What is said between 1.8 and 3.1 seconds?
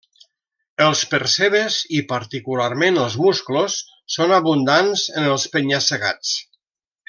i, particularment,